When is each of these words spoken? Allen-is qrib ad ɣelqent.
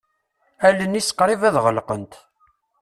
Allen-is 0.67 1.09
qrib 1.19 1.41
ad 1.49 1.55
ɣelqent. 1.65 2.13